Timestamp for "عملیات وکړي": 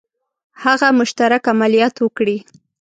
1.53-2.37